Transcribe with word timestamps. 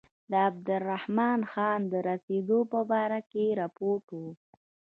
د 0.31 0.33
عبدالرحمن 0.47 1.39
خان 1.51 1.79
د 1.91 1.93
رسېدلو 2.09 2.59
په 2.71 2.79
باره 2.91 3.19
کې 3.31 3.45
رپوټ 3.61 4.05
و. 4.21 4.23